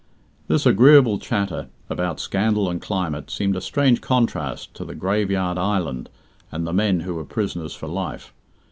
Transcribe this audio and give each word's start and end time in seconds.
This 0.47 0.65
agreeable 0.65 1.19
chatter 1.19 1.67
about 1.87 2.19
scandal 2.19 2.67
and 2.71 2.81
climate 2.81 3.29
seemed 3.29 3.55
a 3.55 3.61
strange 3.61 4.01
contrast 4.01 4.73
to 4.73 4.83
the 4.83 4.95
grave 4.95 5.29
yard 5.29 5.59
island 5.59 6.09
and 6.51 6.65
the 6.65 6.73
men 6.73 7.01
who 7.01 7.13
were 7.13 7.23
prisoners 7.23 7.75
for 7.75 7.85
life. 7.87 8.33